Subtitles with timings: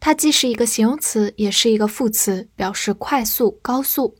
[0.00, 4.16] 它既是一个形容词，也是一个副词，表示快速、高速。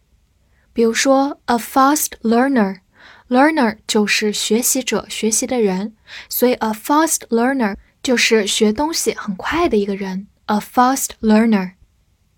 [0.75, 5.95] 比如说，a fast learner，learner 就是学习者、学习的人，
[6.28, 10.27] 所以 a fast learner 就是学东西很快的一个人。
[10.45, 11.73] a fast learner。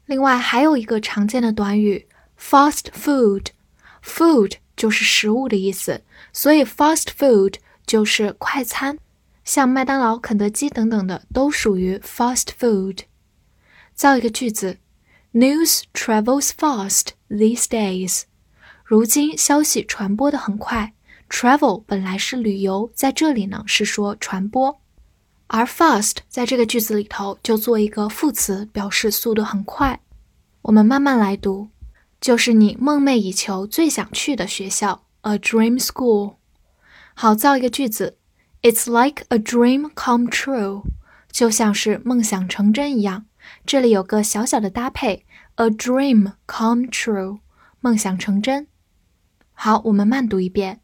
[0.07, 2.07] 另外还有一个常见的短语
[2.39, 4.59] ，fast food，food。
[4.77, 7.55] 就是食物的意思，所以 fast food
[7.87, 8.99] 就是快餐，
[9.45, 13.01] 像麦当劳、肯德基等等的都属于 fast food。
[13.95, 14.79] 造一个句子
[15.33, 18.23] ：News travels fast these days。
[18.85, 20.93] 如今消息传播的很快。
[21.31, 24.81] Travel 本来是旅游，在这里呢是说传播，
[25.47, 29.99] 而 fast 在这个句子里头就做一个副词，表示速度很快。
[30.63, 31.69] 我们慢慢来读。
[32.24, 36.36] 就是你梦寐以求、最想去的学校，a dream school。
[37.14, 38.18] 好，造一个句子，
[38.62, 40.84] It's like a dream come true，
[41.32, 43.26] 就像是梦想成真一样。
[43.66, 45.26] 这里有个小小的搭配，
[45.56, 47.40] a dream come true，
[47.80, 48.68] 梦想成真。
[49.54, 50.82] 好，我们慢读一遍，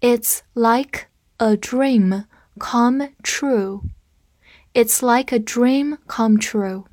[0.00, 1.08] It's like
[1.38, 2.24] a dream
[2.58, 6.84] come true。It's like a dream come true。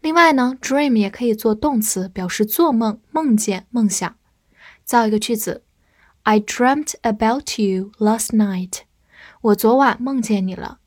[0.00, 4.16] 另外呢，dream 也可以做动词，表示做梦、梦见、梦想。
[4.84, 5.62] 造一个句子
[6.22, 8.80] ：I dreamt about you last night。
[9.42, 10.78] 我昨晚梦见你了。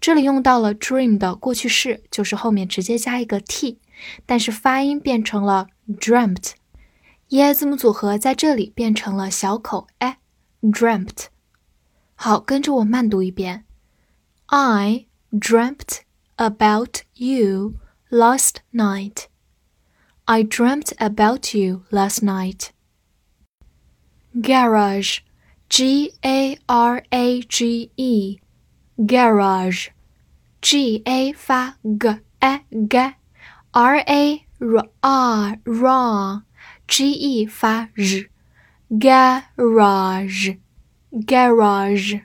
[0.00, 3.78] 这里用到了 dream 的过去式，就是后面直接加一个 t，
[4.26, 6.52] 但是发音变成了 dreamt。
[7.28, 11.26] e 字母组合在这里变成了小口 e，dreamt。
[12.14, 13.64] 好，跟着我慢读一遍
[14.46, 16.00] ：I dreamt
[16.36, 17.74] about you。
[18.11, 19.27] last night.
[20.27, 22.71] I dreamt about you last night.
[24.41, 25.19] Garage,
[25.69, 28.39] G A R A G E,
[28.97, 29.89] garage,
[30.61, 33.13] G A 发 g a g,
[33.71, 36.43] R A r a r,
[36.87, 38.29] G E 发 r,
[38.89, 40.57] garage,
[41.11, 42.21] garage。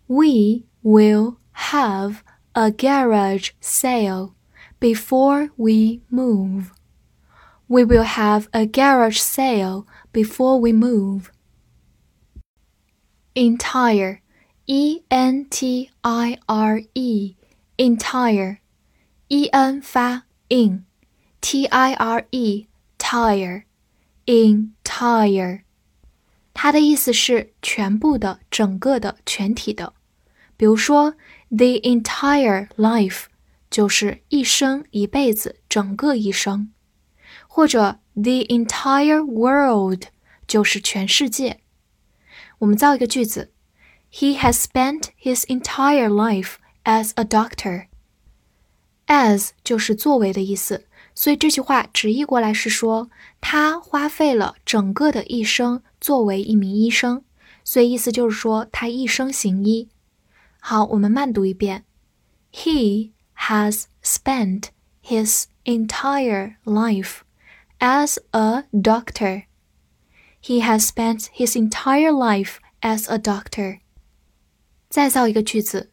[0.05, 2.17] ：We will have
[2.56, 4.34] a garage sale
[4.80, 6.72] before we move.
[7.68, 11.30] We will have a garage sale before we move.
[13.34, 14.20] Entire,
[14.66, 17.34] E N T I R E,
[17.78, 18.60] entire,
[19.28, 22.66] E N 发 in，T I R E,
[22.98, 23.64] tire,
[24.26, 25.62] entire.
[26.54, 29.94] 它的意思是全部的、整个的、全体的。
[30.57, 31.11] 比如说
[31.49, 33.25] ，the entire life
[33.69, 36.71] 就是一生、一辈子、整个一生，
[37.47, 40.05] 或者 the entire world
[40.47, 41.61] 就是全世界。
[42.59, 43.51] 我们造一个句子
[44.11, 47.85] ：He has spent his entire life as a doctor.
[49.05, 50.85] As 就是作为的意思。
[51.13, 53.09] 所以这句话直译过来是说，
[53.41, 57.23] 他花费了整个的一生作为一名医生，
[57.63, 59.89] 所以意思就是说他一生行医。
[60.60, 61.84] 好，我们慢读一遍：
[62.52, 64.66] He has spent
[65.02, 67.20] his entire life
[67.78, 69.44] as a doctor.
[70.40, 73.80] He has spent his entire life as a doctor.
[74.88, 75.90] 再造一个句子：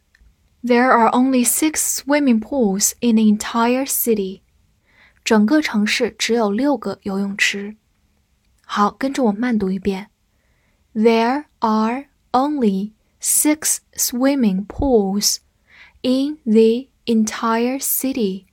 [0.62, 4.42] There are only six swimming pools in the entire city.
[5.24, 7.76] 整个城市只有六个游泳池。
[8.64, 10.10] 好，跟着我慢读一遍：
[10.94, 15.37] There are only six swimming pools
[16.01, 18.45] in the entire city.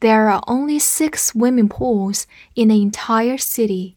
[0.00, 2.24] There are only six swimming pools
[2.54, 3.94] in the entire city.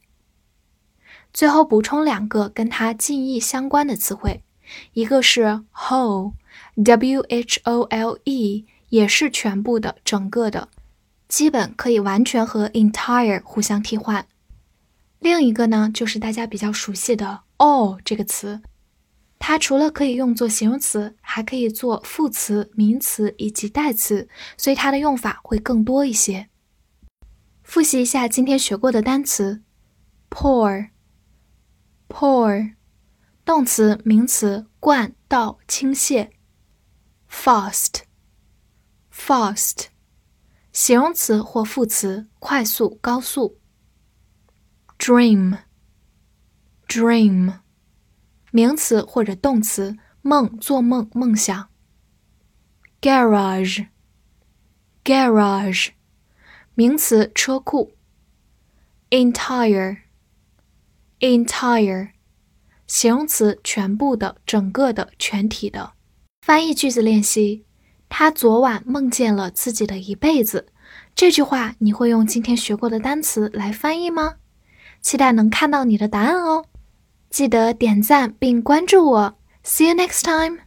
[1.34, 4.44] 最后补充两个跟它近义相关的词汇，
[4.94, 10.68] 一个是 whole，w h o l e，也是全部的、整个的。
[11.30, 14.28] 基本可以完全和 entire 互相替换。
[15.20, 18.62] 另一个呢，就是大家比较熟悉的 all 这个词，
[19.44, 26.48] 它除了可以用作形容词，还可以做副词、名词以及代词，所以它的用法会更多一些。
[27.64, 29.64] 复习一下今天学过的单词
[30.30, 30.86] ：pour，pour，
[33.44, 36.30] 动词、名词，灌、倒、倾泻
[37.28, 37.96] ；fast，fast。
[40.72, 43.58] 形容词或副词，快速、高速。
[45.00, 45.56] dream，dream，
[48.52, 51.70] 名词或者动词，梦、做梦、梦想。
[53.02, 55.90] garage，garage，
[56.76, 57.94] 名词，车库。
[59.10, 62.10] entire，entire，
[62.86, 65.94] 形容词，全部的、整个的、全体的。
[66.46, 67.66] 翻译句子练习。
[68.14, 70.68] 他昨晚梦见了自己的一辈子。
[71.16, 74.36] 这句话你会用今天学过的单词来翻译吗？
[75.02, 76.66] 期待能看到你的答案哦！
[77.32, 79.36] 记得点赞并关注我。
[79.64, 80.60] See you next time.